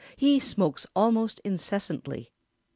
He 0.17 0.39
smokes 0.39 0.87
almost 0.95 1.41
incessantly. 1.43 2.31